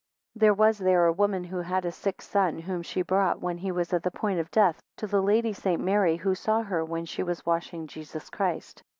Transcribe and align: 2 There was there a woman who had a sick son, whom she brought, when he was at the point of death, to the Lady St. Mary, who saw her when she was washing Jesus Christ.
2 0.33 0.39
There 0.39 0.53
was 0.55 0.79
there 0.79 1.05
a 1.05 1.13
woman 1.13 1.43
who 1.43 1.57
had 1.61 1.85
a 1.85 1.91
sick 1.91 2.23
son, 2.23 2.57
whom 2.57 2.81
she 2.81 3.03
brought, 3.03 3.39
when 3.39 3.59
he 3.59 3.71
was 3.71 3.93
at 3.93 4.01
the 4.01 4.09
point 4.09 4.39
of 4.39 4.49
death, 4.49 4.81
to 4.97 5.05
the 5.05 5.21
Lady 5.21 5.53
St. 5.53 5.79
Mary, 5.79 6.15
who 6.15 6.33
saw 6.33 6.63
her 6.63 6.83
when 6.83 7.05
she 7.05 7.21
was 7.21 7.45
washing 7.45 7.85
Jesus 7.85 8.31
Christ. 8.31 8.81